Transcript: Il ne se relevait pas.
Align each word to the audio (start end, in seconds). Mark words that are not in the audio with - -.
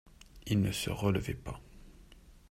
Il 0.47 0.63
ne 0.63 0.71
se 0.71 0.89
relevait 0.89 1.35
pas. 1.35 1.61